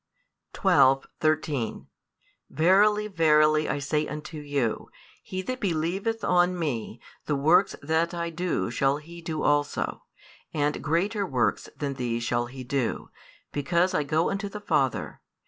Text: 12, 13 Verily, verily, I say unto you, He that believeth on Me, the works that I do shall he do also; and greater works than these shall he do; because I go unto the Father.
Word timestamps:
12, 0.53 1.05
13 1.19 1.85
Verily, 2.49 3.07
verily, 3.07 3.69
I 3.69 3.77
say 3.77 4.07
unto 4.07 4.39
you, 4.39 4.89
He 5.21 5.43
that 5.43 5.59
believeth 5.59 6.23
on 6.23 6.57
Me, 6.57 6.99
the 7.27 7.35
works 7.35 7.75
that 7.83 8.11
I 8.11 8.31
do 8.31 8.71
shall 8.71 8.97
he 8.97 9.21
do 9.21 9.43
also; 9.43 10.01
and 10.55 10.83
greater 10.83 11.23
works 11.27 11.69
than 11.77 11.93
these 11.93 12.23
shall 12.23 12.47
he 12.47 12.63
do; 12.63 13.11
because 13.51 13.93
I 13.93 14.01
go 14.01 14.31
unto 14.31 14.49
the 14.49 14.59
Father. 14.61 15.21